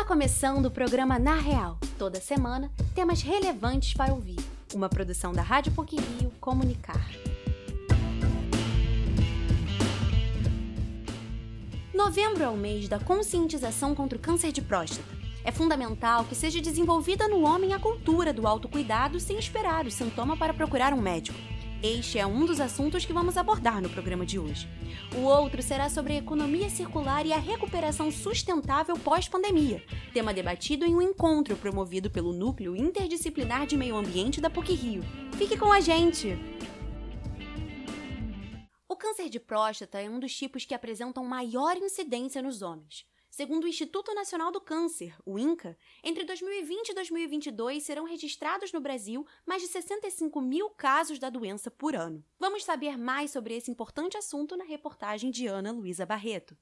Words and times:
Está 0.00 0.08
começando 0.08 0.64
o 0.64 0.70
programa 0.70 1.18
Na 1.18 1.34
Real. 1.34 1.78
Toda 1.98 2.22
semana, 2.22 2.72
temas 2.94 3.20
relevantes 3.20 3.92
para 3.92 4.14
ouvir. 4.14 4.38
Uma 4.74 4.88
produção 4.88 5.30
da 5.30 5.42
Rádio 5.42 5.72
PUC 5.72 5.96
Rio 5.96 6.32
Comunicar. 6.40 7.06
Novembro 11.92 12.42
é 12.42 12.48
o 12.48 12.56
mês 12.56 12.88
da 12.88 12.98
conscientização 12.98 13.94
contra 13.94 14.16
o 14.16 14.20
câncer 14.20 14.52
de 14.52 14.62
próstata. 14.62 15.06
É 15.44 15.52
fundamental 15.52 16.24
que 16.24 16.34
seja 16.34 16.62
desenvolvida 16.62 17.28
no 17.28 17.42
homem 17.42 17.74
a 17.74 17.78
cultura 17.78 18.32
do 18.32 18.46
autocuidado 18.46 19.20
sem 19.20 19.38
esperar 19.38 19.84
o 19.84 19.90
sintoma 19.90 20.34
para 20.34 20.54
procurar 20.54 20.94
um 20.94 21.00
médico. 21.02 21.38
Este 21.82 22.18
é 22.18 22.26
um 22.26 22.44
dos 22.44 22.60
assuntos 22.60 23.06
que 23.06 23.12
vamos 23.12 23.38
abordar 23.38 23.80
no 23.80 23.88
programa 23.88 24.26
de 24.26 24.38
hoje. 24.38 24.68
O 25.16 25.22
outro 25.22 25.62
será 25.62 25.88
sobre 25.88 26.12
a 26.12 26.16
economia 26.16 26.68
circular 26.68 27.24
e 27.24 27.32
a 27.32 27.38
recuperação 27.38 28.10
sustentável 28.10 28.98
pós-pandemia, 28.98 29.82
tema 30.12 30.34
debatido 30.34 30.84
em 30.84 30.94
um 30.94 31.00
encontro 31.00 31.56
promovido 31.56 32.10
pelo 32.10 32.34
Núcleo 32.34 32.76
Interdisciplinar 32.76 33.66
de 33.66 33.78
Meio 33.78 33.96
Ambiente 33.96 34.42
da 34.42 34.50
PUC-Rio. 34.50 35.02
Fique 35.38 35.56
com 35.56 35.72
a 35.72 35.80
gente! 35.80 36.36
O 38.86 38.94
câncer 38.94 39.30
de 39.30 39.40
próstata 39.40 39.98
é 39.98 40.10
um 40.10 40.20
dos 40.20 40.36
tipos 40.36 40.66
que 40.66 40.74
apresentam 40.74 41.24
maior 41.24 41.78
incidência 41.78 42.42
nos 42.42 42.60
homens. 42.60 43.06
Segundo 43.40 43.64
o 43.64 43.68
Instituto 43.68 44.14
Nacional 44.14 44.52
do 44.52 44.60
Câncer, 44.60 45.16
o 45.24 45.38
INCA, 45.38 45.74
entre 46.04 46.24
2020 46.24 46.90
e 46.90 46.94
2022 46.94 47.82
serão 47.82 48.04
registrados 48.04 48.70
no 48.70 48.82
Brasil 48.82 49.26
mais 49.46 49.62
de 49.62 49.68
65 49.68 50.42
mil 50.42 50.68
casos 50.68 51.18
da 51.18 51.30
doença 51.30 51.70
por 51.70 51.96
ano. 51.96 52.22
Vamos 52.38 52.64
saber 52.64 52.98
mais 52.98 53.30
sobre 53.30 53.56
esse 53.56 53.70
importante 53.70 54.14
assunto 54.14 54.58
na 54.58 54.64
reportagem 54.64 55.30
de 55.30 55.46
Ana 55.46 55.72
Luísa 55.72 56.04
Barreto. 56.04 56.54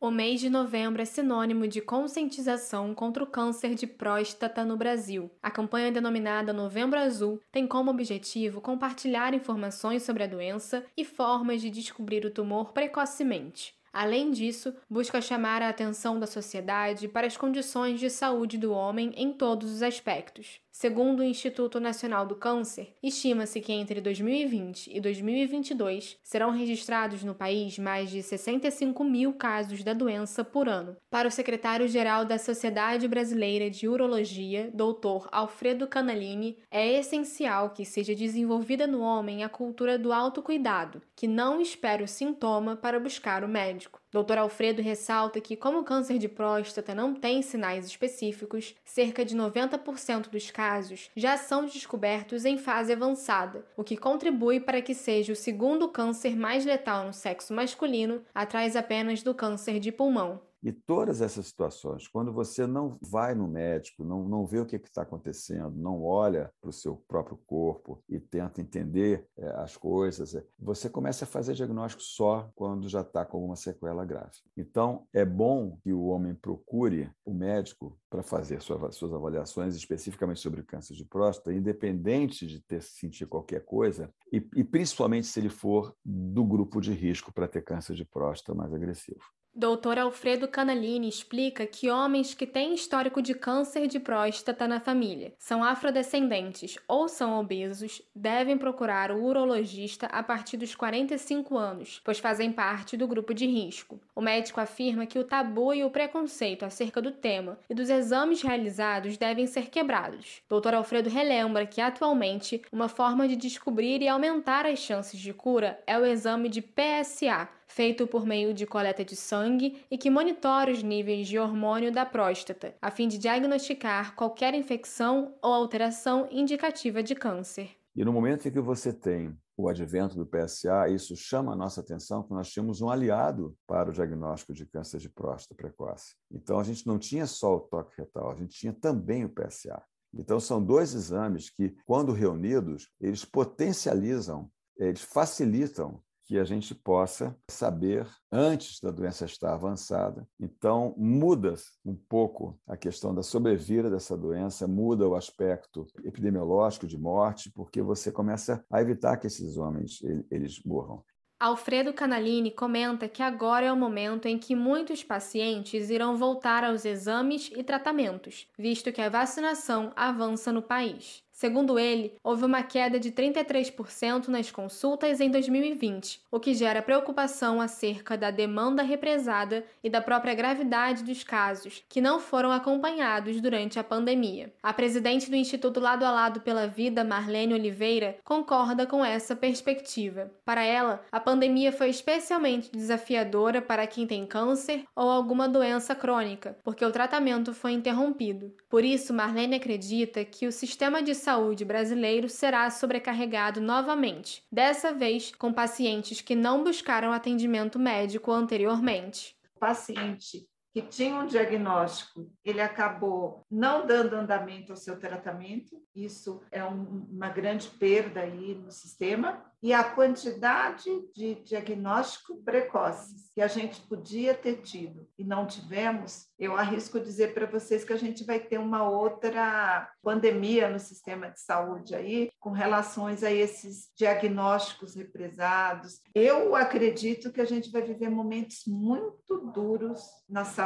O 0.00 0.10
mês 0.10 0.40
de 0.40 0.48
novembro 0.48 1.02
é 1.02 1.04
sinônimo 1.04 1.68
de 1.68 1.82
conscientização 1.82 2.94
contra 2.94 3.22
o 3.22 3.26
câncer 3.26 3.74
de 3.74 3.86
próstata 3.86 4.64
no 4.64 4.74
Brasil. 4.74 5.30
A 5.42 5.50
campanha 5.50 5.92
denominada 5.92 6.50
Novembro 6.50 6.98
Azul 6.98 7.42
tem 7.52 7.66
como 7.66 7.90
objetivo 7.90 8.62
compartilhar 8.62 9.34
informações 9.34 10.02
sobre 10.02 10.22
a 10.22 10.26
doença 10.26 10.82
e 10.96 11.04
formas 11.04 11.60
de 11.60 11.68
descobrir 11.68 12.24
o 12.24 12.30
tumor 12.30 12.72
precocemente. 12.72 13.81
Além 13.92 14.30
disso, 14.30 14.74
busca 14.88 15.20
chamar 15.20 15.60
a 15.60 15.68
atenção 15.68 16.18
da 16.18 16.26
sociedade 16.26 17.08
para 17.08 17.26
as 17.26 17.36
condições 17.36 18.00
de 18.00 18.08
saúde 18.08 18.56
do 18.56 18.72
homem 18.72 19.12
em 19.16 19.32
todos 19.32 19.70
os 19.70 19.82
aspectos. 19.82 20.60
Segundo 20.74 21.20
o 21.20 21.22
Instituto 21.22 21.78
Nacional 21.78 22.24
do 22.24 22.34
Câncer, 22.34 22.94
estima-se 23.02 23.60
que 23.60 23.74
entre 23.74 24.00
2020 24.00 24.90
e 24.90 25.02
2022 25.02 26.16
serão 26.24 26.50
registrados 26.50 27.22
no 27.22 27.34
país 27.34 27.78
mais 27.78 28.10
de 28.10 28.22
65 28.22 29.04
mil 29.04 29.34
casos 29.34 29.84
da 29.84 29.92
doença 29.92 30.42
por 30.42 30.70
ano. 30.70 30.96
Para 31.10 31.28
o 31.28 31.30
secretário-geral 31.30 32.24
da 32.24 32.38
Sociedade 32.38 33.06
Brasileira 33.06 33.68
de 33.68 33.86
Urologia, 33.86 34.70
Dr. 34.72 35.28
Alfredo 35.30 35.86
Canalini, 35.86 36.56
é 36.70 36.98
essencial 36.98 37.70
que 37.70 37.84
seja 37.84 38.14
desenvolvida 38.14 38.86
no 38.86 39.02
homem 39.02 39.44
a 39.44 39.50
cultura 39.50 39.98
do 39.98 40.10
autocuidado, 40.10 41.02
que 41.14 41.28
não 41.28 41.60
espera 41.60 42.02
o 42.02 42.08
sintoma 42.08 42.76
para 42.76 42.98
buscar 42.98 43.44
o 43.44 43.48
médico. 43.48 44.01
Dr. 44.12 44.36
Alfredo 44.36 44.82
ressalta 44.82 45.40
que, 45.40 45.56
como 45.56 45.78
o 45.78 45.84
câncer 45.84 46.18
de 46.18 46.28
próstata 46.28 46.94
não 46.94 47.14
tem 47.14 47.40
sinais 47.40 47.86
específicos, 47.86 48.74
cerca 48.84 49.24
de 49.24 49.34
90% 49.34 50.28
dos 50.28 50.50
casos 50.50 51.10
já 51.16 51.38
são 51.38 51.64
descobertos 51.64 52.44
em 52.44 52.58
fase 52.58 52.92
avançada, 52.92 53.64
o 53.74 53.82
que 53.82 53.96
contribui 53.96 54.60
para 54.60 54.82
que 54.82 54.94
seja 54.94 55.32
o 55.32 55.36
segundo 55.36 55.88
câncer 55.88 56.36
mais 56.36 56.66
letal 56.66 57.06
no 57.06 57.12
sexo 57.14 57.54
masculino, 57.54 58.22
atrás 58.34 58.76
apenas 58.76 59.22
do 59.22 59.34
câncer 59.34 59.80
de 59.80 59.90
pulmão. 59.90 60.40
E 60.62 60.70
todas 60.70 61.20
essas 61.20 61.46
situações, 61.46 62.06
quando 62.06 62.32
você 62.32 62.66
não 62.66 62.96
vai 63.00 63.34
no 63.34 63.48
médico, 63.48 64.04
não, 64.04 64.28
não 64.28 64.46
vê 64.46 64.60
o 64.60 64.66
que 64.66 64.76
está 64.76 65.02
acontecendo, 65.02 65.76
não 65.76 66.02
olha 66.04 66.52
para 66.60 66.70
o 66.70 66.72
seu 66.72 66.96
próprio 67.08 67.36
corpo 67.46 68.02
e 68.08 68.20
tenta 68.20 68.60
entender 68.60 69.26
é, 69.36 69.46
as 69.56 69.76
coisas, 69.76 70.34
é, 70.34 70.44
você 70.58 70.88
começa 70.88 71.24
a 71.24 71.28
fazer 71.28 71.54
diagnóstico 71.54 72.02
só 72.02 72.48
quando 72.54 72.88
já 72.88 73.00
está 73.00 73.24
com 73.24 73.44
uma 73.44 73.56
sequela 73.56 74.04
grave. 74.04 74.38
Então, 74.56 75.06
é 75.12 75.24
bom 75.24 75.78
que 75.82 75.92
o 75.92 76.04
homem 76.04 76.34
procure 76.34 77.10
o 77.24 77.34
médico 77.34 77.98
para 78.08 78.22
fazer 78.22 78.62
sua, 78.62 78.92
suas 78.92 79.12
avaliações, 79.12 79.74
especificamente 79.74 80.40
sobre 80.40 80.62
câncer 80.62 80.94
de 80.94 81.04
próstata, 81.04 81.52
independente 81.52 82.46
de 82.46 82.60
ter 82.60 82.82
sentir 82.82 83.26
qualquer 83.26 83.64
coisa, 83.64 84.12
e, 84.32 84.36
e 84.54 84.62
principalmente 84.62 85.26
se 85.26 85.40
ele 85.40 85.48
for 85.48 85.94
do 86.04 86.44
grupo 86.44 86.80
de 86.80 86.92
risco 86.92 87.32
para 87.32 87.48
ter 87.48 87.62
câncer 87.62 87.94
de 87.94 88.04
próstata 88.04 88.54
mais 88.54 88.72
agressivo. 88.72 89.22
Dr. 89.54 89.98
Alfredo 89.98 90.48
Canalini 90.48 91.06
explica 91.06 91.66
que 91.66 91.90
homens 91.90 92.32
que 92.32 92.46
têm 92.46 92.72
histórico 92.72 93.20
de 93.20 93.34
câncer 93.34 93.86
de 93.86 94.00
próstata 94.00 94.66
na 94.66 94.80
família, 94.80 95.34
são 95.38 95.62
afrodescendentes 95.62 96.78
ou 96.88 97.06
são 97.06 97.38
obesos, 97.38 98.00
devem 98.16 98.56
procurar 98.56 99.10
o 99.10 99.22
urologista 99.22 100.06
a 100.06 100.22
partir 100.22 100.56
dos 100.56 100.74
45 100.74 101.58
anos, 101.58 102.00
pois 102.02 102.18
fazem 102.18 102.50
parte 102.50 102.96
do 102.96 103.06
grupo 103.06 103.34
de 103.34 103.46
risco. 103.46 104.00
O 104.14 104.22
médico 104.22 104.58
afirma 104.58 105.04
que 105.04 105.18
o 105.18 105.24
tabu 105.24 105.74
e 105.74 105.84
o 105.84 105.90
preconceito 105.90 106.64
acerca 106.64 107.02
do 107.02 107.12
tema 107.12 107.58
e 107.68 107.74
dos 107.74 107.90
exames 107.90 108.40
realizados 108.40 109.18
devem 109.18 109.46
ser 109.46 109.68
quebrados. 109.68 110.40
Dr. 110.48 110.74
Alfredo 110.74 111.10
relembra 111.10 111.66
que 111.66 111.82
atualmente 111.82 112.62
uma 112.72 112.88
forma 112.88 113.28
de 113.28 113.36
descobrir 113.36 114.00
e 114.00 114.08
aumentar 114.08 114.64
as 114.64 114.78
chances 114.78 115.20
de 115.20 115.34
cura 115.34 115.78
é 115.86 115.98
o 115.98 116.06
exame 116.06 116.48
de 116.48 116.62
PSA 116.62 117.50
feito 117.72 118.06
por 118.06 118.26
meio 118.26 118.52
de 118.52 118.66
coleta 118.66 119.02
de 119.02 119.16
sangue 119.16 119.82
e 119.90 119.96
que 119.96 120.10
monitora 120.10 120.70
os 120.70 120.82
níveis 120.82 121.26
de 121.26 121.38
hormônio 121.38 121.90
da 121.90 122.04
próstata, 122.04 122.74
a 122.82 122.90
fim 122.90 123.08
de 123.08 123.16
diagnosticar 123.16 124.14
qualquer 124.14 124.52
infecção 124.54 125.34
ou 125.42 125.54
alteração 125.54 126.28
indicativa 126.30 127.02
de 127.02 127.14
câncer. 127.14 127.70
E 127.96 128.04
no 128.04 128.12
momento 128.12 128.46
em 128.46 128.50
que 128.50 128.60
você 128.60 128.92
tem 128.92 129.34
o 129.56 129.68
advento 129.68 130.16
do 130.16 130.26
PSA, 130.26 130.88
isso 130.90 131.16
chama 131.16 131.52
a 131.52 131.56
nossa 131.56 131.80
atenção 131.80 132.22
que 132.22 132.32
nós 132.32 132.50
tínhamos 132.50 132.82
um 132.82 132.90
aliado 132.90 133.56
para 133.66 133.88
o 133.88 133.92
diagnóstico 133.92 134.52
de 134.52 134.66
câncer 134.66 134.98
de 134.98 135.08
próstata 135.08 135.54
precoce. 135.54 136.14
Então 136.30 136.58
a 136.58 136.64
gente 136.64 136.86
não 136.86 136.98
tinha 136.98 137.26
só 137.26 137.56
o 137.56 137.60
toque 137.60 137.94
retal, 137.96 138.30
a 138.30 138.34
gente 138.34 138.54
tinha 138.54 138.72
também 138.72 139.24
o 139.24 139.30
PSA. 139.30 139.82
Então 140.14 140.38
são 140.38 140.62
dois 140.62 140.92
exames 140.92 141.48
que, 141.48 141.74
quando 141.86 142.12
reunidos, 142.12 142.90
eles 143.00 143.24
potencializam, 143.24 144.50
eles 144.76 145.00
facilitam 145.00 146.02
que 146.32 146.38
a 146.38 146.44
gente 146.44 146.74
possa 146.74 147.36
saber 147.46 148.08
antes 148.32 148.80
da 148.80 148.90
doença 148.90 149.26
estar 149.26 149.52
avançada. 149.52 150.26
Então, 150.40 150.94
muda 150.96 151.52
um 151.84 151.94
pouco 151.94 152.58
a 152.66 152.74
questão 152.74 153.14
da 153.14 153.22
sobrevida 153.22 153.90
dessa 153.90 154.16
doença, 154.16 154.66
muda 154.66 155.06
o 155.06 155.14
aspecto 155.14 155.86
epidemiológico 156.02 156.86
de 156.86 156.96
morte, 156.96 157.52
porque 157.54 157.82
você 157.82 158.10
começa 158.10 158.64
a 158.72 158.80
evitar 158.80 159.18
que 159.18 159.26
esses 159.26 159.58
homens 159.58 159.98
eles 160.30 160.62
morram. 160.64 161.04
Alfredo 161.38 161.92
Canalini 161.92 162.50
comenta 162.50 163.08
que 163.08 163.22
agora 163.22 163.66
é 163.66 163.72
o 163.72 163.76
momento 163.76 164.26
em 164.26 164.38
que 164.38 164.54
muitos 164.54 165.04
pacientes 165.04 165.90
irão 165.90 166.16
voltar 166.16 166.64
aos 166.64 166.86
exames 166.86 167.50
e 167.54 167.62
tratamentos, 167.62 168.46
visto 168.56 168.90
que 168.90 169.02
a 169.02 169.10
vacinação 169.10 169.92
avança 169.94 170.50
no 170.50 170.62
país. 170.62 171.22
Segundo 171.32 171.78
ele, 171.78 172.14
houve 172.22 172.44
uma 172.44 172.62
queda 172.62 173.00
de 173.00 173.10
33% 173.10 174.28
nas 174.28 174.50
consultas 174.50 175.20
em 175.20 175.28
2020, 175.28 176.20
o 176.30 176.38
que 176.38 176.54
gera 176.54 176.82
preocupação 176.82 177.60
acerca 177.60 178.16
da 178.16 178.30
demanda 178.30 178.82
represada 178.82 179.64
e 179.82 179.90
da 179.90 180.00
própria 180.00 180.34
gravidade 180.34 181.02
dos 181.02 181.24
casos, 181.24 181.82
que 181.88 182.00
não 182.00 182.20
foram 182.20 182.52
acompanhados 182.52 183.40
durante 183.40 183.78
a 183.78 183.82
pandemia. 183.82 184.52
A 184.62 184.72
presidente 184.72 185.28
do 185.28 185.34
Instituto 185.34 185.80
Lado 185.80 186.04
a 186.04 186.12
Lado 186.12 186.40
pela 186.42 186.68
Vida, 186.68 187.02
Marlene 187.02 187.54
Oliveira, 187.54 188.18
concorda 188.22 188.86
com 188.86 189.04
essa 189.04 189.34
perspectiva. 189.34 190.30
Para 190.44 190.62
ela, 190.62 191.02
a 191.10 191.18
pandemia 191.18 191.72
foi 191.72 191.88
especialmente 191.88 192.70
desafiadora 192.70 193.60
para 193.60 193.86
quem 193.86 194.06
tem 194.06 194.26
câncer 194.26 194.84
ou 194.94 195.10
alguma 195.10 195.48
doença 195.48 195.94
crônica, 195.94 196.56
porque 196.62 196.84
o 196.84 196.92
tratamento 196.92 197.52
foi 197.52 197.72
interrompido. 197.72 198.54
Por 198.68 198.84
isso, 198.84 199.12
Marlene 199.12 199.56
acredita 199.56 200.24
que 200.24 200.46
o 200.46 200.52
sistema 200.52 201.02
de 201.02 201.14
saúde 201.14 201.31
saúde 201.32 201.64
brasileiro 201.64 202.28
será 202.28 202.68
sobrecarregado 202.70 203.58
novamente, 203.58 204.44
dessa 204.52 204.92
vez 204.92 205.34
com 205.34 205.50
pacientes 205.50 206.20
que 206.20 206.34
não 206.34 206.62
buscaram 206.62 207.10
atendimento 207.10 207.78
médico 207.78 208.30
anteriormente. 208.30 209.34
O 209.56 209.58
paciente 209.58 210.46
que 210.72 210.80
tinha 210.80 211.14
um 211.16 211.26
diagnóstico, 211.26 212.30
ele 212.42 212.60
acabou 212.60 213.44
não 213.50 213.86
dando 213.86 214.16
andamento 214.16 214.72
ao 214.72 214.76
seu 214.76 214.98
tratamento, 214.98 215.76
isso 215.94 216.40
é 216.50 216.64
um, 216.64 217.06
uma 217.10 217.28
grande 217.28 217.68
perda 217.68 218.20
aí 218.20 218.54
no 218.54 218.70
sistema, 218.70 219.44
e 219.62 219.72
a 219.72 219.84
quantidade 219.84 220.90
de 221.14 221.36
diagnóstico 221.44 222.42
precoces 222.42 223.30
que 223.32 223.40
a 223.40 223.46
gente 223.46 223.80
podia 223.82 224.34
ter 224.34 224.62
tido 224.62 225.06
e 225.16 225.22
não 225.22 225.46
tivemos, 225.46 226.26
eu 226.36 226.56
arrisco 226.56 226.98
dizer 226.98 227.32
para 227.32 227.46
vocês 227.46 227.84
que 227.84 227.92
a 227.92 227.98
gente 227.98 228.24
vai 228.24 228.40
ter 228.40 228.58
uma 228.58 228.88
outra 228.88 229.88
pandemia 230.02 230.68
no 230.68 230.80
sistema 230.80 231.30
de 231.30 231.40
saúde 231.40 231.94
aí, 231.94 232.30
com 232.40 232.50
relações 232.50 233.22
a 233.22 233.30
esses 233.30 233.88
diagnósticos 233.96 234.96
represados. 234.96 236.00
Eu 236.12 236.56
acredito 236.56 237.30
que 237.30 237.40
a 237.40 237.44
gente 237.44 237.70
vai 237.70 237.82
viver 237.82 238.08
momentos 238.08 238.64
muito 238.66 239.38
duros 239.54 240.02
na 240.28 240.44
saúde 240.44 240.61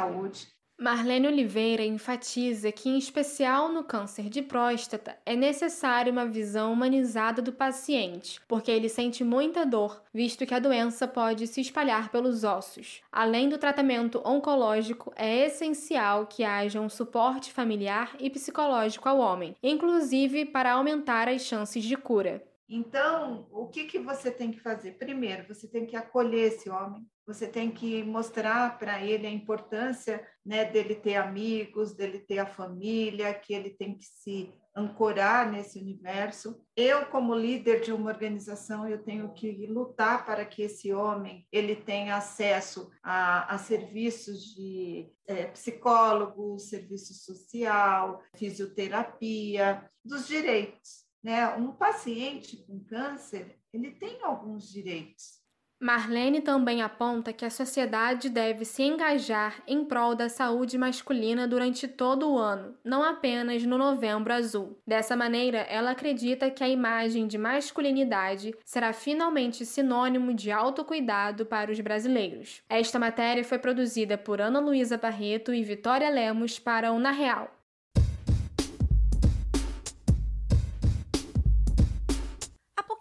Marlene 0.79 1.27
Oliveira 1.27 1.83
enfatiza 1.83 2.71
que, 2.71 2.87
em 2.87 2.99
especial 2.99 3.69
no 3.69 3.83
câncer 3.83 4.29
de 4.29 4.43
próstata, 4.43 5.17
é 5.25 5.35
necessário 5.35 6.11
uma 6.11 6.27
visão 6.27 6.71
humanizada 6.71 7.41
do 7.41 7.51
paciente, 7.51 8.39
porque 8.47 8.69
ele 8.69 8.87
sente 8.87 9.23
muita 9.23 9.65
dor, 9.65 10.03
visto 10.13 10.45
que 10.45 10.53
a 10.53 10.59
doença 10.59 11.07
pode 11.07 11.47
se 11.47 11.61
espalhar 11.61 12.11
pelos 12.11 12.43
ossos. 12.43 13.01
Além 13.11 13.49
do 13.49 13.57
tratamento 13.57 14.21
oncológico, 14.23 15.11
é 15.15 15.47
essencial 15.47 16.27
que 16.27 16.43
haja 16.43 16.79
um 16.79 16.89
suporte 16.89 17.51
familiar 17.51 18.15
e 18.19 18.29
psicológico 18.29 19.09
ao 19.09 19.17
homem, 19.17 19.55
inclusive 19.63 20.45
para 20.45 20.73
aumentar 20.73 21.27
as 21.27 21.41
chances 21.41 21.83
de 21.83 21.97
cura. 21.97 22.43
Então, 22.69 23.47
o 23.51 23.65
que, 23.65 23.85
que 23.85 23.97
você 23.97 24.29
tem 24.29 24.51
que 24.51 24.59
fazer? 24.59 24.91
Primeiro, 24.91 25.47
você 25.47 25.67
tem 25.67 25.87
que 25.87 25.95
acolher 25.95 26.53
esse 26.53 26.69
homem, 26.69 27.03
você 27.27 27.45
tem 27.45 27.69
que 27.69 28.01
mostrar 28.03 28.79
para 28.79 29.03
ele 29.03 29.27
a 29.27 29.31
importância 29.31 30.25
né, 30.45 30.63
dele 30.63 30.95
ter 30.95 31.15
amigos, 31.15 31.93
dele 31.93 32.19
ter 32.19 32.39
a 32.39 32.45
família, 32.45 33.33
que 33.33 33.53
ele 33.53 33.71
tem 33.71 33.97
que 33.97 34.05
se 34.05 34.53
ancorar 34.73 35.51
nesse 35.51 35.77
universo. 35.77 36.59
Eu, 36.75 37.07
como 37.07 37.35
líder 37.35 37.81
de 37.81 37.91
uma 37.91 38.09
organização, 38.09 38.87
eu 38.87 39.03
tenho 39.03 39.33
que 39.33 39.67
lutar 39.67 40.25
para 40.25 40.45
que 40.45 40.61
esse 40.61 40.93
homem 40.93 41.45
ele 41.51 41.75
tenha 41.75 42.15
acesso 42.15 42.89
a, 43.03 43.53
a 43.53 43.57
serviços 43.57 44.55
de 44.55 45.11
é, 45.27 45.47
psicólogo, 45.47 46.57
serviço 46.57 47.13
social, 47.13 48.23
fisioterapia, 48.35 49.83
dos 50.05 50.27
direitos 50.27 51.07
né? 51.27 51.47
Um 51.57 51.73
paciente 51.73 52.55
com 52.65 52.83
câncer, 52.85 53.59
ele 53.73 53.91
tem 53.91 54.23
alguns 54.23 54.69
direitos. 54.69 55.41
Marlene 55.79 56.41
também 56.41 56.81
aponta 56.81 57.31
que 57.31 57.45
a 57.45 57.51
sociedade 57.51 58.29
deve 58.29 58.65
se 58.65 58.81
engajar 58.81 59.61
em 59.67 59.85
prol 59.85 60.15
da 60.15 60.27
saúde 60.27 60.75
masculina 60.75 61.47
durante 61.47 61.87
todo 61.87 62.31
o 62.31 62.37
ano, 62.37 62.75
não 62.83 63.03
apenas 63.03 63.63
no 63.63 63.77
Novembro 63.77 64.33
Azul. 64.33 64.75
Dessa 64.87 65.15
maneira, 65.15 65.59
ela 65.69 65.91
acredita 65.91 66.49
que 66.49 66.63
a 66.63 66.69
imagem 66.69 67.27
de 67.27 67.37
masculinidade 67.37 68.55
será 68.65 68.91
finalmente 68.91 69.67
sinônimo 69.67 70.33
de 70.33 70.51
autocuidado 70.51 71.45
para 71.45 71.71
os 71.71 71.79
brasileiros. 71.79 72.63
Esta 72.67 72.97
matéria 72.97 73.43
foi 73.43 73.59
produzida 73.59 74.17
por 74.17 74.41
Ana 74.41 74.59
Luísa 74.59 74.97
Barreto 74.97 75.53
e 75.53 75.63
Vitória 75.63 76.09
Lemos 76.09 76.57
para 76.57 76.91
o 76.91 76.99
Na 76.99 77.11
Real. 77.11 77.56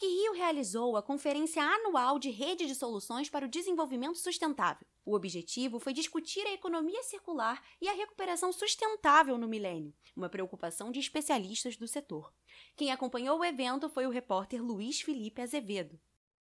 Rio 0.07 0.33
realizou 0.33 0.97
a 0.97 1.03
Conferência 1.03 1.63
Anual 1.63 2.19
de 2.19 2.31
Rede 2.31 2.67
de 2.67 2.75
Soluções 2.75 3.29
para 3.29 3.47
o 3.47 3.49
Desenvolvimento 3.49 4.19
Sustentável. 4.19 4.87
O 5.05 5.15
objetivo 5.15 5.79
foi 5.79 5.93
discutir 5.93 6.47
a 6.47 6.53
economia 6.53 7.03
circular 7.03 7.63
e 7.81 7.89
a 7.89 7.93
recuperação 7.93 8.53
sustentável 8.53 9.37
no 9.37 9.49
milênio, 9.49 9.95
uma 10.17 10.29
preocupação 10.29 10.91
de 10.91 11.01
especialistas 11.01 11.77
do 11.77 11.87
setor. 11.87 12.33
Quem 12.77 12.91
acompanhou 12.91 13.39
o 13.39 13.45
evento 13.45 13.89
foi 13.89 14.07
o 14.07 14.11
repórter 14.11 14.63
Luiz 14.63 15.01
Felipe 15.01 15.43
Azevedo. 15.43 16.01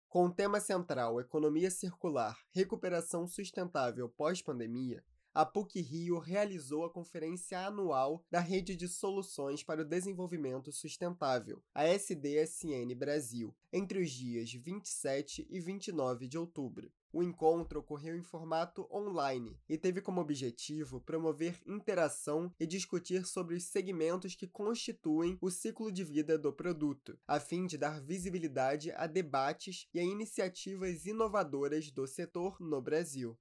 Com 0.09 0.25
o 0.25 0.33
tema 0.33 0.59
central 0.59 1.19
Economia 1.19 1.71
Circular, 1.71 2.37
Recuperação 2.51 3.25
Sustentável 3.25 4.07
pós-pandemia, 4.09 5.03
a 5.33 5.43
PUC 5.43 5.81
Rio 5.81 6.19
realizou 6.19 6.85
a 6.85 6.89
conferência 6.91 7.59
anual 7.59 8.23
da 8.29 8.39
Rede 8.39 8.75
de 8.75 8.87
Soluções 8.87 9.63
para 9.63 9.81
o 9.81 9.85
Desenvolvimento 9.85 10.71
Sustentável, 10.71 11.59
a 11.73 11.87
SDSN 11.87 12.93
Brasil, 12.95 13.55
entre 13.71 13.99
os 13.99 14.11
dias 14.11 14.53
27 14.53 15.47
e 15.49 15.59
29 15.59 16.27
de 16.27 16.37
outubro. 16.37 16.91
O 17.11 17.23
encontro 17.23 17.79
ocorreu 17.79 18.15
em 18.15 18.21
formato 18.21 18.87
online 18.91 19.57
e 19.67 19.77
teve 19.77 20.01
como 20.01 20.21
objetivo 20.21 21.01
promover 21.01 21.59
interação 21.65 22.51
e 22.59 22.65
discutir 22.65 23.25
sobre 23.25 23.55
os 23.55 23.65
segmentos 23.65 24.35
que 24.35 24.47
constituem 24.47 25.37
o 25.41 25.49
ciclo 25.49 25.91
de 25.91 26.03
vida 26.03 26.37
do 26.37 26.53
produto, 26.53 27.17
a 27.27 27.39
fim 27.39 27.65
de 27.65 27.77
dar 27.77 28.01
visibilidade 28.01 28.91
a 28.91 29.07
debates 29.07 29.87
e 29.93 29.99
a 29.99 30.03
iniciativas 30.03 31.05
inovadoras 31.05 31.91
do 31.91 32.05
setor 32.05 32.59
no 32.59 32.81
Brasil. 32.81 33.37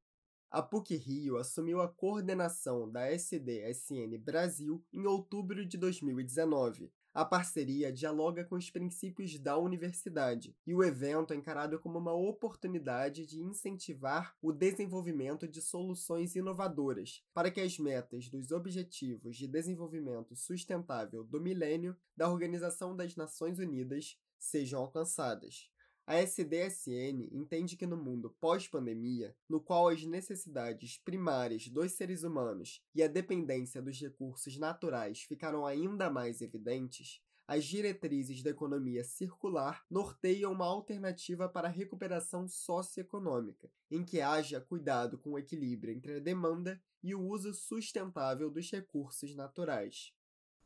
A 0.53 0.61
PUC 0.61 0.97
Rio 0.97 1.39
assumiu 1.39 1.81
a 1.81 1.89
coordenação 1.89 2.87
da 2.87 3.11
SDSN 3.11 4.19
Brasil 4.19 4.85
em 4.93 5.07
outubro 5.07 5.65
de 5.65 5.79
2019. 5.79 6.93
A 7.15 7.25
parceria 7.25 7.91
dialoga 7.91 8.45
com 8.45 8.57
os 8.57 8.69
princípios 8.69 9.39
da 9.39 9.57
universidade 9.57 10.55
e 10.67 10.75
o 10.75 10.85
evento 10.85 11.33
é 11.33 11.37
encarado 11.37 11.79
como 11.79 11.99
uma 11.99 12.13
oportunidade 12.13 13.25
de 13.25 13.41
incentivar 13.41 14.37
o 14.43 14.53
desenvolvimento 14.53 15.49
de 15.49 15.63
soluções 15.63 16.37
inovadoras 16.37 17.25
para 17.33 17.51
que 17.51 17.63
as 17.63 17.79
metas 17.79 18.29
dos 18.29 18.53
Objetivos 18.53 19.39
de 19.39 19.49
Desenvolvimento 19.49 20.37
Sustentável 20.37 21.25
do 21.25 21.41
Milênio 21.41 21.97
da 22.15 22.29
Organização 22.29 22.95
das 22.95 23.17
Nações 23.17 23.59
Unidas 23.59 24.19
sejam 24.39 24.81
alcançadas. 24.81 25.73
A 26.05 26.17
SDSN 26.17 27.29
entende 27.31 27.77
que 27.77 27.87
no 27.87 27.97
mundo 27.97 28.35
pós-pandemia, 28.41 29.37
no 29.49 29.61
qual 29.61 29.89
as 29.89 30.05
necessidades 30.05 30.99
primárias 30.99 31.69
dos 31.69 31.93
seres 31.93 32.25
humanos 32.25 32.83
e 32.93 33.05
a 33.05 33.09
dependência 33.09 33.81
dos 33.81 34.01
recursos 34.01 34.59
naturais 34.59 35.23
ficaram 35.23 35.65
ainda 35.65 36.11
mais 36.11 36.41
evidentes, 36.41 37.23
as 37.47 37.65
diretrizes 37.65 38.43
da 38.43 38.51
economia 38.51 39.05
circular 39.05 39.85
norteiam 39.89 40.53
uma 40.53 40.67
alternativa 40.67 41.49
para 41.49 41.69
a 41.69 41.71
recuperação 41.71 42.49
socioeconômica, 42.49 43.71
em 43.91 44.05
que 44.05 44.21
haja 44.21 44.61
cuidado 44.61 45.19
com 45.19 45.31
o 45.31 45.39
equilíbrio 45.39 45.95
entre 45.95 46.17
a 46.17 46.21
demanda 46.21 46.83
e 47.01 47.15
o 47.15 47.21
uso 47.21 47.55
sustentável 47.55 48.51
dos 48.51 48.71
recursos 48.71 49.37
naturais. 49.37 50.13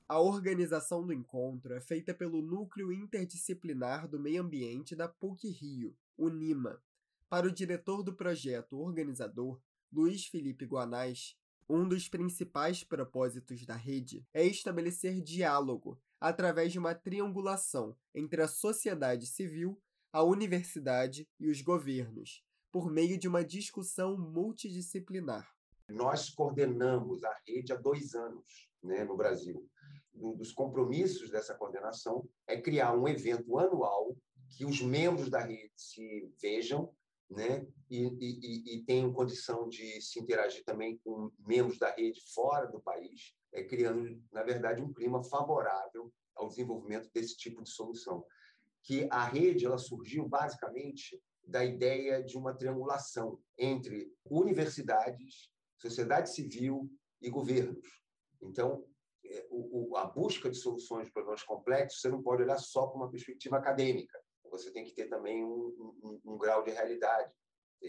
A 0.09 0.21
organização 0.21 1.05
do 1.05 1.13
encontro 1.13 1.75
é 1.75 1.81
feita 1.81 2.15
pelo 2.15 2.41
Núcleo 2.41 2.93
Interdisciplinar 2.93 4.07
do 4.07 4.21
Meio 4.21 4.41
Ambiente 4.41 4.95
da 4.95 5.09
PUC 5.09 5.49
Rio, 5.49 5.97
o 6.17 6.29
NIMA. 6.29 6.81
Para 7.29 7.49
o 7.49 7.53
diretor 7.53 8.05
do 8.05 8.15
projeto 8.15 8.79
organizador, 8.79 9.61
Luiz 9.93 10.27
Felipe 10.27 10.65
Guanais, 10.65 11.37
um 11.69 11.89
dos 11.89 12.09
principais 12.09 12.85
propósitos 12.85 13.67
da 13.67 13.75
rede 13.75 14.25
é 14.33 14.47
estabelecer 14.47 15.21
diálogo 15.21 16.01
através 16.21 16.71
de 16.71 16.79
uma 16.79 16.95
triangulação 16.95 17.97
entre 18.15 18.41
a 18.41 18.47
sociedade 18.47 19.27
civil, 19.27 19.77
a 20.13 20.23
universidade 20.23 21.29
e 21.41 21.51
os 21.51 21.61
governos, 21.61 22.45
por 22.71 22.89
meio 22.89 23.19
de 23.19 23.27
uma 23.27 23.45
discussão 23.45 24.17
multidisciplinar. 24.17 25.53
Nós 25.89 26.31
coordenamos 26.31 27.25
a 27.25 27.37
rede 27.45 27.73
há 27.73 27.77
dois 27.77 28.15
anos 28.15 28.71
né, 28.81 29.03
no 29.03 29.17
Brasil 29.17 29.69
um 30.19 30.37
dos 30.37 30.53
compromissos 30.53 31.31
dessa 31.31 31.55
coordenação 31.55 32.29
é 32.47 32.61
criar 32.61 32.95
um 32.95 33.07
evento 33.07 33.59
anual 33.59 34.17
que 34.51 34.65
os 34.65 34.81
membros 34.81 35.29
da 35.29 35.41
rede 35.41 35.73
se 35.77 36.31
vejam 36.41 36.95
né? 37.31 37.67
E, 37.91 38.05
e, 38.05 38.77
e, 38.77 38.85
tenham 38.85 39.13
condição 39.13 39.69
de 39.69 40.01
se 40.01 40.21
interagir 40.21 40.65
também 40.65 40.99
com 40.99 41.31
membros 41.39 41.79
da 41.79 41.93
rede 41.95 42.21
fora 42.33 42.67
do 42.67 42.81
país, 42.81 43.35
é, 43.53 43.65
criando, 43.65 44.23
na 44.33 44.43
verdade, 44.43 44.83
um 44.83 44.93
clima 44.93 45.23
favorável 45.25 46.13
ao 46.35 46.49
desenvolvimento 46.49 47.11
desse 47.13 47.37
tipo 47.37 47.63
de 47.63 47.71
solução. 47.71 48.25
Que 48.83 49.09
a 49.11 49.25
rede 49.25 49.67
ela 49.67 49.79
surgiu 49.79 50.29
basicamente 50.29 51.21
da 51.45 51.65
ideia 51.65 52.23
de 52.23 52.37
uma 52.37 52.55
triangulação 52.55 53.41
entre 53.59 54.13
universidades, 54.25 55.51
sociedade 55.79 56.33
civil 56.33 56.91
e 57.21 57.31
governos. 57.31 58.03
Então, 58.43 58.85
a 59.97 60.05
busca 60.07 60.51
de 60.51 60.57
soluções 60.57 61.07
de 61.07 61.13
problemas 61.13 61.43
complexos, 61.43 62.01
você 62.01 62.09
não 62.09 62.23
pode 62.23 62.43
olhar 62.43 62.59
só 62.59 62.87
para 62.87 62.97
uma 62.97 63.11
perspectiva 63.11 63.57
acadêmica. 63.57 64.19
Você 64.51 64.71
tem 64.71 64.85
que 64.85 64.95
ter 64.95 65.09
também 65.09 65.45
um, 65.45 65.99
um, 66.03 66.21
um 66.25 66.39
grau 66.39 66.63
de 66.63 66.71
realidade. 66.71 67.33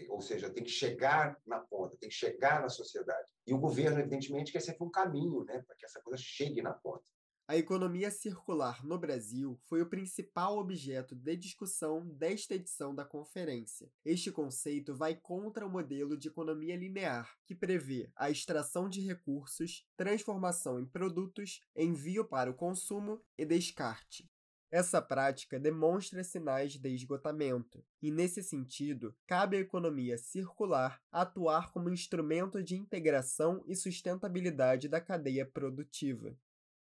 Ou 0.08 0.20
seja, 0.20 0.50
tem 0.50 0.62
que 0.62 0.70
chegar 0.70 1.40
na 1.46 1.60
ponta, 1.60 1.96
tem 1.96 2.08
que 2.08 2.14
chegar 2.14 2.60
na 2.60 2.68
sociedade. 2.68 3.32
E 3.46 3.54
o 3.54 3.58
governo, 3.58 3.98
evidentemente, 3.98 4.52
quer 4.52 4.60
sempre 4.60 4.84
um 4.84 4.90
caminho 4.90 5.44
né, 5.44 5.62
para 5.66 5.76
que 5.76 5.86
essa 5.86 6.00
coisa 6.00 6.22
chegue 6.22 6.60
na 6.60 6.74
ponta. 6.74 7.04
A 7.50 7.56
economia 7.56 8.10
circular 8.10 8.84
no 8.84 8.98
Brasil 8.98 9.58
foi 9.64 9.80
o 9.80 9.88
principal 9.88 10.58
objeto 10.58 11.16
de 11.16 11.34
discussão 11.34 12.06
desta 12.06 12.54
edição 12.54 12.94
da 12.94 13.06
conferência. 13.06 13.90
Este 14.04 14.30
conceito 14.30 14.94
vai 14.94 15.14
contra 15.14 15.66
o 15.66 15.70
modelo 15.70 16.14
de 16.14 16.28
economia 16.28 16.76
linear, 16.76 17.38
que 17.46 17.54
prevê 17.54 18.12
a 18.14 18.30
extração 18.30 18.86
de 18.86 19.00
recursos, 19.00 19.88
transformação 19.96 20.78
em 20.78 20.84
produtos, 20.84 21.62
envio 21.74 22.22
para 22.22 22.50
o 22.50 22.54
consumo 22.54 23.18
e 23.38 23.46
descarte. 23.46 24.30
Essa 24.70 25.00
prática 25.00 25.58
demonstra 25.58 26.22
sinais 26.22 26.74
de 26.74 26.94
esgotamento, 26.94 27.82
e 28.02 28.10
nesse 28.10 28.42
sentido, 28.42 29.16
cabe 29.26 29.56
à 29.56 29.60
economia 29.60 30.18
circular 30.18 31.00
atuar 31.10 31.72
como 31.72 31.88
instrumento 31.88 32.62
de 32.62 32.76
integração 32.76 33.64
e 33.66 33.74
sustentabilidade 33.74 34.86
da 34.86 35.00
cadeia 35.00 35.46
produtiva. 35.46 36.36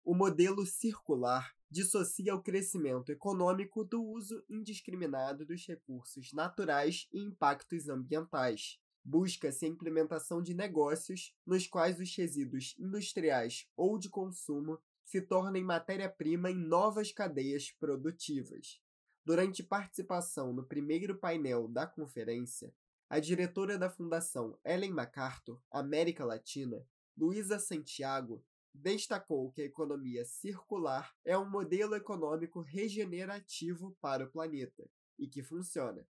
O 0.04 0.16
modelo 0.16 0.66
circular 0.66 1.54
dissocia 1.71 2.35
o 2.35 2.42
crescimento 2.42 3.12
econômico 3.12 3.85
do 3.85 4.02
uso 4.02 4.44
indiscriminado 4.50 5.47
dos 5.47 5.64
recursos 5.64 6.32
naturais 6.32 7.09
e 7.12 7.21
impactos 7.21 7.88
ambientais. 7.88 8.80
Busca-se 9.04 9.64
a 9.64 9.68
implementação 9.68 10.42
de 10.42 10.54
negócios 10.54 11.32
nos 11.47 11.68
quais 11.68 12.00
os 12.00 12.14
resíduos 12.16 12.75
industriais 12.80 13.68
ou 13.76 13.97
de 13.97 14.09
consumo 14.09 14.76
se 15.04 15.21
tornem 15.21 15.62
matéria-prima 15.62 16.50
em 16.50 16.56
novas 16.56 17.12
cadeias 17.12 17.71
produtivas. 17.71 18.80
Durante 19.25 19.62
participação 19.62 20.52
no 20.52 20.64
primeiro 20.64 21.16
painel 21.16 21.68
da 21.68 21.87
conferência, 21.87 22.75
a 23.09 23.21
diretora 23.21 23.78
da 23.78 23.88
Fundação 23.88 24.59
Ellen 24.64 24.90
MacArthur 24.90 25.61
América 25.71 26.25
Latina, 26.25 26.85
Luísa 27.16 27.61
Santiago, 27.61 28.44
destacou 28.75 29.50
que 29.52 29.62
a 29.62 29.67
economia 29.67 30.25
circular 30.25 31.14
é 31.25 31.37
um 31.37 31.49
modelo 31.49 31.95
econômico 31.95 32.61
regenerativo 32.61 33.97
para 34.00 34.25
o 34.25 34.31
planeta 34.31 34.88
e 35.19 35.26
que 35.26 35.43
funciona 35.43 36.07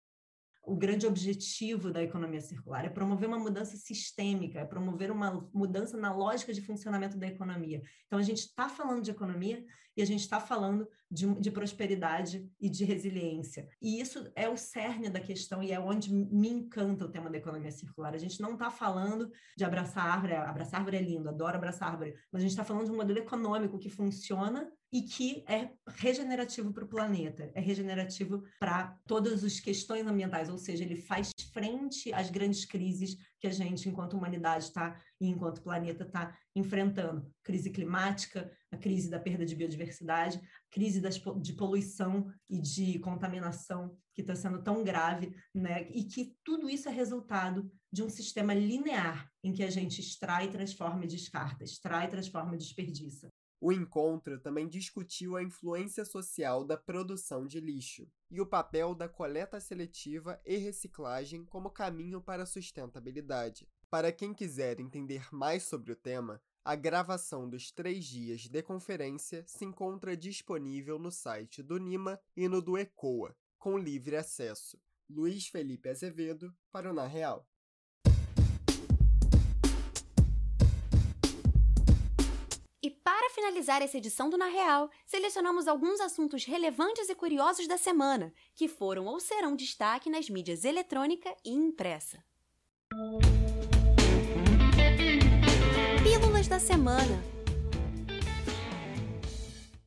o 0.63 0.77
grande 0.77 1.07
objetivo 1.07 1.91
da 1.91 2.03
economia 2.03 2.41
circular 2.41 2.85
é 2.85 2.91
promover 2.91 3.29
uma 3.29 3.39
mudança 3.39 3.77
sistêmica, 3.77 4.61
é 4.61 4.65
promover 4.65 5.11
uma 5.11 5.49
mudança 5.53 5.97
na 5.97 6.13
lógica 6.13 6.53
de 6.53 6.61
funcionamento 6.61 7.17
da 7.17 7.27
economia. 7.27 7.83
Então, 8.07 8.19
a 8.19 8.23
gente 8.23 8.41
está 8.41 8.69
falando 8.69 9.03
de 9.03 9.11
economia 9.11 9.65
e 9.97 10.03
a 10.03 10.05
gente 10.05 10.21
está 10.21 10.39
falando 10.39 10.87
de, 11.11 11.27
de, 11.41 11.51
prosperidade 11.51 12.49
e 12.61 12.69
de 12.69 12.85
resiliência. 12.85 13.69
E 13.83 14.01
isso 14.01 14.31
é 14.37 14.49
o 14.49 14.57
cerne 14.57 15.09
da 15.09 15.19
questão 15.19 15.61
e 15.63 15.73
é 15.73 15.81
onde 15.81 16.13
me 16.13 16.49
encanta 16.49 17.05
o 17.05 17.11
tema 17.11 17.29
da 17.29 17.39
economia 17.39 17.73
circular. 17.73 18.15
A 18.15 18.19
gente 18.19 18.41
não 18.41 18.53
está 18.53 18.71
falando 18.71 19.29
de 19.57 19.65
abraçar 19.65 20.07
árvore, 20.07 20.35
abraçar 20.35 20.79
árvore 20.79 20.99
é 20.99 21.03
lindo, 21.03 21.29
adoro 21.29 21.57
abraçar 21.57 21.91
árvore, 21.91 22.15
mas 22.31 22.41
a 22.41 22.43
gente 22.43 22.53
está 22.53 22.65
falando 22.65 22.85
de 22.85 22.93
um 22.93 22.97
modelo 22.97 23.19
econômico 23.19 23.79
que 23.79 23.91
funciona 23.91 24.71
e 24.93 25.03
que 25.03 25.45
é 25.47 25.71
regenerativo 25.87 26.73
para 26.73 26.85
o 26.85 26.89
planeta, 26.89 27.51
é 27.55 27.61
regenerativo 27.61 28.43
para 28.59 28.97
todas 29.07 29.45
as 29.45 29.61
questões 29.61 30.07
ambientais, 30.07 30.49
ou 30.49 30.57
seja, 30.57 30.85
ele 30.85 30.97
faz 30.97 31.31
frente 31.53 32.13
às 32.13 32.31
grandes 32.31 32.65
crises 32.65 33.17
que 33.39 33.47
a 33.47 33.51
gente, 33.51 33.89
enquanto 33.89 34.17
humanidade, 34.17 34.65
está 34.65 35.01
e 35.21 35.29
enquanto 35.29 35.63
planeta 35.63 36.05
está 36.05 36.37
enfrentando. 36.55 37.31
Crise 37.43 37.71
climática, 37.71 38.51
a 38.73 38.77
crise 38.77 39.11
da 39.11 39.21
perda 39.21 39.45
de 39.45 39.55
biodiversidade, 39.55 40.41
crise 40.71 41.01
das, 41.01 41.21
de 41.41 41.53
poluição 41.53 42.33
e 42.49 42.59
de 42.59 42.99
contaminação 42.99 43.97
que 44.15 44.23
está 44.23 44.35
sendo 44.35 44.63
tão 44.63 44.83
grave, 44.83 45.35
né? 45.55 45.89
e 45.91 46.05
que 46.05 46.35
tudo 46.43 46.69
isso 46.69 46.89
é 46.89 46.93
resultado 46.93 47.71
de 47.93 48.03
um 48.03 48.09
sistema 48.09 48.55
linear 48.55 49.31
em 49.45 49.53
que 49.53 49.63
a 49.63 49.71
gente 49.71 50.01
extrai, 50.01 50.51
transforma 50.51 51.05
e 51.05 51.09
descarta, 51.09 51.63
extrai, 51.63 52.09
transforma 52.09 52.55
e 52.55 52.59
desperdiça. 52.59 53.29
O 53.61 53.73
encontro 53.73 54.39
também 54.39 54.69
discutiu 54.69 55.37
a 55.37 55.43
influência 55.43 56.05
social 56.05 56.65
da 56.65 56.77
produção 56.77 57.45
de 57.45 57.59
lixo 57.59 58.09
e 58.31 58.41
o 58.41 58.47
papel 58.47 58.95
da 58.95 59.09
coleta 59.09 59.59
seletiva 59.59 60.41
e 60.47 60.57
reciclagem 60.57 61.45
como 61.45 61.71
caminho 61.71 62.21
para 62.21 62.45
a 62.45 62.47
sustentabilidade. 62.47 63.69
Para 63.91 64.13
quem 64.13 64.33
quiser 64.33 64.79
entender 64.79 65.27
mais 65.33 65.65
sobre 65.65 65.91
o 65.91 65.97
tema, 65.97 66.41
a 66.65 66.77
gravação 66.77 67.49
dos 67.49 67.73
três 67.73 68.05
dias 68.05 68.43
de 68.43 68.63
conferência 68.63 69.43
se 69.47 69.65
encontra 69.65 70.17
disponível 70.17 70.99
no 70.99 71.11
site 71.11 71.61
do 71.61 71.79
NIMA 71.79 72.21
e 72.37 72.47
no 72.47 72.63
do 72.63 72.79
ECOA, 72.79 73.35
com 73.59 73.77
livre 73.77 74.17
acesso. 74.17 74.79
Luiz 75.11 75.49
Felipe 75.49 75.89
Azevedo, 75.89 76.55
para 76.71 76.91
o 76.91 76.93
Na 76.93 77.07
Real. 77.07 77.49
Finalizar 83.49 83.81
essa 83.81 83.97
edição 83.97 84.29
do 84.29 84.37
Na 84.37 84.47
Real, 84.47 84.91
selecionamos 85.07 85.67
alguns 85.67 86.01
assuntos 86.01 86.45
relevantes 86.45 87.09
e 87.09 87.15
curiosos 87.15 87.67
da 87.67 87.79
semana, 87.79 88.31
que 88.55 88.69
foram 88.69 89.07
ou 89.07 89.19
serão 89.19 89.57
destaque 89.57 90.11
nas 90.11 90.29
mídias 90.29 90.67
eletrônica 90.67 91.35
e 91.43 91.51
impressa. 91.51 92.23
Pílulas 96.03 96.47
da 96.47 96.59
semana. 96.59 97.23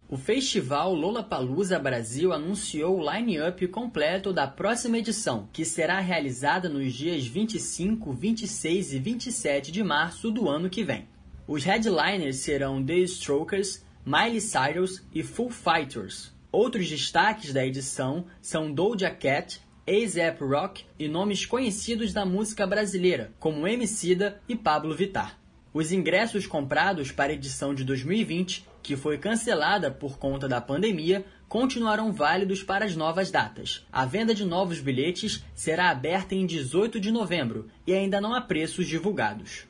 O 0.09 0.17
festival 0.17 0.95
Lollapalooza 0.95 1.77
Brasil 1.77 2.33
anunciou 2.33 2.97
o 2.97 3.11
line-up 3.13 3.67
completo 3.67 4.33
da 4.33 4.47
próxima 4.47 4.97
edição, 4.97 5.47
que 5.53 5.63
será 5.63 5.99
realizada 5.99 6.67
nos 6.67 6.91
dias 6.93 7.27
25, 7.27 8.11
26 8.11 8.93
e 8.93 8.99
27 8.99 9.71
de 9.71 9.83
março 9.83 10.31
do 10.31 10.49
ano 10.49 10.67
que 10.67 10.83
vem. 10.83 11.10
Os 11.53 11.65
headliners 11.65 12.37
serão 12.37 12.81
The 12.81 12.99
Strokers, 12.99 13.83
Miley 14.05 14.39
Cyrus 14.39 15.03
e 15.13 15.21
Foo 15.21 15.49
Fighters. 15.49 16.33
Outros 16.49 16.87
destaques 16.89 17.51
da 17.51 17.65
edição 17.65 18.25
são 18.41 18.71
Doja 18.71 19.09
Cat, 19.09 19.59
A$AP 19.85 20.39
Rock 20.39 20.85
e 20.97 21.09
nomes 21.09 21.45
conhecidos 21.45 22.13
da 22.13 22.25
música 22.25 22.65
brasileira, 22.65 23.33
como 23.37 23.67
Emicida 23.67 24.41
e 24.47 24.55
Pablo 24.55 24.95
Vittar. 24.95 25.37
Os 25.73 25.91
ingressos 25.91 26.47
comprados 26.47 27.11
para 27.11 27.33
a 27.33 27.35
edição 27.35 27.75
de 27.75 27.83
2020, 27.83 28.65
que 28.81 28.95
foi 28.95 29.17
cancelada 29.17 29.91
por 29.91 30.17
conta 30.17 30.47
da 30.47 30.61
pandemia, 30.61 31.25
continuarão 31.49 32.13
válidos 32.13 32.63
para 32.63 32.85
as 32.85 32.95
novas 32.95 33.29
datas. 33.29 33.85
A 33.91 34.05
venda 34.05 34.33
de 34.33 34.45
novos 34.45 34.79
bilhetes 34.79 35.43
será 35.53 35.89
aberta 35.89 36.33
em 36.33 36.45
18 36.45 36.97
de 36.97 37.11
novembro 37.11 37.67
e 37.85 37.93
ainda 37.93 38.21
não 38.21 38.33
há 38.33 38.39
preços 38.39 38.87
divulgados. 38.87 39.69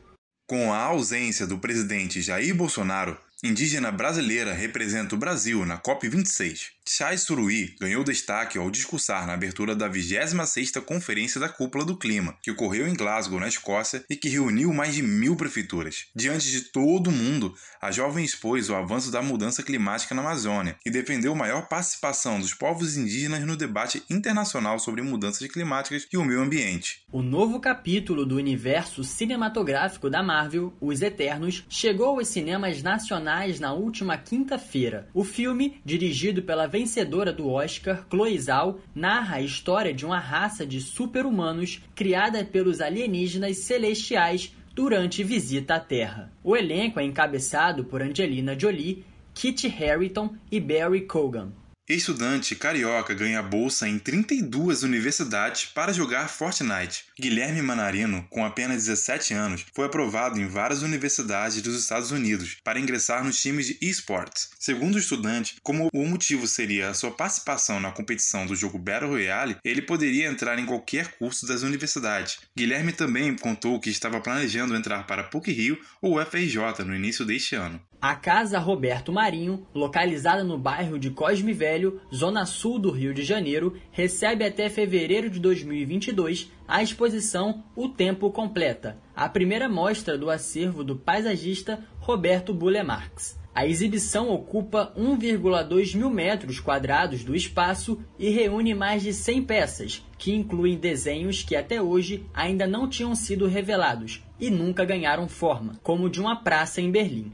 Com 0.51 0.73
a 0.73 0.79
ausência 0.79 1.47
do 1.47 1.57
presidente 1.57 2.21
Jair 2.21 2.53
Bolsonaro, 2.53 3.17
indígena 3.41 3.89
brasileira 3.89 4.53
representa 4.53 5.15
o 5.15 5.17
Brasil 5.17 5.65
na 5.65 5.77
COP26. 5.77 6.71
Chai 6.87 7.15
Suruí 7.17 7.75
ganhou 7.79 8.03
destaque 8.03 8.57
ao 8.57 8.71
discursar 8.71 9.27
na 9.27 9.33
abertura 9.33 9.75
da 9.75 9.89
26ª 9.89 10.81
Conferência 10.81 11.39
da 11.39 11.47
Cúpula 11.47 11.85
do 11.85 11.95
Clima, 11.95 12.35
que 12.41 12.49
ocorreu 12.49 12.87
em 12.87 12.95
Glasgow, 12.95 13.39
na 13.39 13.47
Escócia, 13.47 14.03
e 14.09 14.15
que 14.15 14.27
reuniu 14.27 14.73
mais 14.73 14.95
de 14.95 15.03
mil 15.03 15.35
prefeituras. 15.35 16.07
Diante 16.15 16.49
de 16.49 16.61
todo 16.61 17.07
o 17.07 17.11
mundo, 17.11 17.53
a 17.79 17.91
jovem 17.91 18.25
expôs 18.25 18.69
o 18.69 18.75
avanço 18.75 19.11
da 19.11 19.21
mudança 19.21 19.61
climática 19.61 20.15
na 20.15 20.21
Amazônia 20.21 20.75
e 20.85 20.89
defendeu 20.89 21.35
maior 21.35 21.67
participação 21.67 22.39
dos 22.39 22.53
povos 22.53 22.97
indígenas 22.97 23.45
no 23.45 23.55
debate 23.55 24.03
internacional 24.09 24.79
sobre 24.79 25.03
mudanças 25.03 25.47
climáticas 25.47 26.07
e 26.11 26.17
o 26.17 26.25
meio 26.25 26.41
ambiente. 26.41 27.03
O 27.11 27.21
novo 27.21 27.59
capítulo 27.59 28.25
do 28.25 28.35
universo 28.35 29.03
cinematográfico 29.03 30.09
da 30.09 30.23
Marvel, 30.23 30.73
Os 30.81 31.01
Eternos, 31.01 31.63
chegou 31.69 32.17
aos 32.17 32.27
cinemas 32.27 32.81
nacionais 32.81 33.59
na 33.59 33.71
última 33.71 34.17
quinta-feira. 34.17 35.07
O 35.13 35.23
filme, 35.23 35.79
dirigido 35.85 36.41
pela 36.41 36.70
vencedora 36.71 37.33
do 37.33 37.49
Oscar, 37.49 38.05
Chloe 38.09 38.39
Zhao, 38.39 38.79
narra 38.95 39.35
a 39.35 39.41
história 39.41 39.93
de 39.93 40.05
uma 40.05 40.19
raça 40.19 40.65
de 40.65 40.79
super-humanos 40.79 41.81
criada 41.93 42.45
pelos 42.45 42.79
alienígenas 42.79 43.57
celestiais 43.57 44.55
durante 44.73 45.21
visita 45.21 45.75
à 45.75 45.79
Terra. 45.81 46.31
O 46.41 46.55
elenco 46.55 46.99
é 46.99 47.03
encabeçado 47.03 47.83
por 47.83 48.01
Angelina 48.01 48.57
Jolie, 48.57 49.03
Kit 49.33 49.67
Harington 49.67 50.33
e 50.49 50.61
Barry 50.61 51.01
Cogan. 51.01 51.51
Estudante 51.93 52.55
carioca 52.55 53.13
ganha 53.13 53.43
bolsa 53.43 53.85
em 53.85 53.99
32 53.99 54.83
universidades 54.83 55.65
para 55.65 55.91
jogar 55.91 56.29
Fortnite. 56.29 57.03
Guilherme 57.19 57.61
Manarino, 57.61 58.25
com 58.29 58.45
apenas 58.45 58.85
17 58.85 59.33
anos, 59.33 59.65
foi 59.73 59.87
aprovado 59.87 60.39
em 60.39 60.47
várias 60.47 60.83
universidades 60.83 61.61
dos 61.61 61.75
Estados 61.77 62.11
Unidos 62.11 62.57
para 62.63 62.79
ingressar 62.79 63.25
nos 63.25 63.41
times 63.41 63.67
de 63.67 63.77
esportes. 63.81 64.51
Segundo 64.57 64.95
o 64.95 64.99
estudante, 64.99 65.57
como 65.61 65.89
o 65.93 66.05
motivo 66.07 66.47
seria 66.47 66.89
a 66.89 66.93
sua 66.93 67.11
participação 67.11 67.77
na 67.77 67.91
competição 67.91 68.45
do 68.45 68.55
jogo 68.55 68.79
Battle 68.79 69.09
Royale, 69.09 69.57
ele 69.61 69.81
poderia 69.81 70.29
entrar 70.29 70.57
em 70.59 70.65
qualquer 70.65 71.17
curso 71.17 71.45
das 71.45 71.61
universidades. 71.61 72.39
Guilherme 72.55 72.93
também 72.93 73.35
contou 73.35 73.81
que 73.81 73.89
estava 73.89 74.21
planejando 74.21 74.77
entrar 74.77 75.05
para 75.05 75.25
PUC-Rio 75.25 75.77
ou 76.01 76.21
UFRJ 76.21 76.85
no 76.85 76.95
início 76.95 77.25
deste 77.25 77.55
ano. 77.55 77.81
A 78.01 78.15
Casa 78.15 78.57
Roberto 78.57 79.13
Marinho, 79.13 79.63
localizada 79.75 80.43
no 80.43 80.57
bairro 80.57 80.97
de 80.97 81.11
Cosme 81.11 81.53
Velho, 81.53 82.01
zona 82.11 82.47
sul 82.47 82.79
do 82.79 82.89
Rio 82.89 83.13
de 83.13 83.21
Janeiro, 83.21 83.77
recebe 83.91 84.43
até 84.43 84.69
fevereiro 84.69 85.29
de 85.29 85.39
2022 85.39 86.51
a 86.67 86.81
exposição 86.81 87.63
O 87.75 87.87
Tempo 87.87 88.31
Completa, 88.31 88.97
a 89.15 89.29
primeira 89.29 89.69
mostra 89.69 90.17
do 90.17 90.31
acervo 90.31 90.83
do 90.83 90.95
paisagista 90.95 91.85
Roberto 91.99 92.55
Bulle 92.55 92.81
Marx. 92.81 93.39
A 93.53 93.67
exibição 93.67 94.31
ocupa 94.31 94.91
1,2 94.97 95.95
mil 95.95 96.09
metros 96.09 96.59
quadrados 96.59 97.23
do 97.23 97.35
espaço 97.35 98.01
e 98.17 98.31
reúne 98.31 98.73
mais 98.73 99.03
de 99.03 99.13
100 99.13 99.43
peças, 99.43 100.03
que 100.17 100.33
incluem 100.33 100.75
desenhos 100.75 101.43
que 101.43 101.55
até 101.55 101.79
hoje 101.79 102.25
ainda 102.33 102.65
não 102.65 102.89
tinham 102.89 103.13
sido 103.13 103.45
revelados 103.45 104.23
e 104.39 104.49
nunca 104.49 104.83
ganharam 104.83 105.29
forma, 105.29 105.73
como 105.83 106.09
de 106.09 106.19
uma 106.19 106.41
praça 106.41 106.81
em 106.81 106.89
Berlim. 106.89 107.31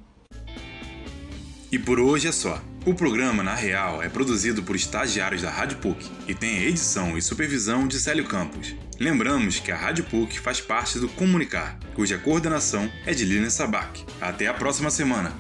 E 1.72 1.78
por 1.78 2.00
hoje 2.00 2.28
é 2.28 2.32
só. 2.32 2.62
O 2.86 2.94
programa, 2.94 3.44
na 3.44 3.54
real, 3.54 4.02
é 4.02 4.08
produzido 4.08 4.64
por 4.64 4.76
estagiários 4.76 5.42
da 5.42 5.50
Rádio 5.50 5.80
PUC 5.80 6.10
e 6.26 6.34
tem 6.34 6.60
a 6.60 6.64
edição 6.64 7.18
e 7.18 7.22
supervisão 7.22 7.86
de 7.86 8.00
Célio 8.00 8.24
Campos. 8.24 8.74
Lembramos 8.98 9.60
que 9.60 9.72
a 9.72 9.76
Rádio 9.76 10.06
PUC 10.06 10.40
faz 10.40 10.62
parte 10.62 10.98
do 10.98 11.10
Comunicar, 11.10 11.78
cuja 11.94 12.18
coordenação 12.18 12.90
é 13.06 13.14
de 13.14 13.26
Lina 13.26 13.50
Sabac. 13.50 14.06
Até 14.22 14.48
a 14.48 14.54
próxima 14.54 14.90
semana! 14.90 15.34